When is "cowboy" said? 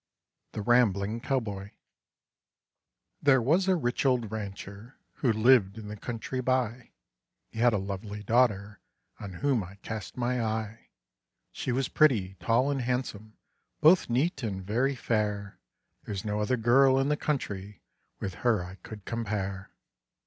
1.21-1.73